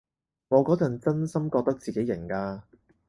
[0.49, 2.63] 我嗰陣真心覺得自己型㗎